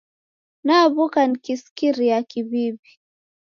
Naw'uka 0.65 1.21
nikisikira 1.29 2.17
kiw'iw'i 2.29 2.91